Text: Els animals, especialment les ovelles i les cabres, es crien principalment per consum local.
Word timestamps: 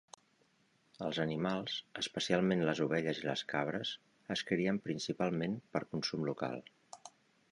Els 1.07 1.19
animals, 1.23 1.75
especialment 2.03 2.63
les 2.69 2.81
ovelles 2.87 3.21
i 3.21 3.27
les 3.27 3.45
cabres, 3.53 3.93
es 4.37 4.43
crien 4.53 4.81
principalment 4.89 5.59
per 5.77 5.83
consum 5.95 6.29
local. 6.31 6.61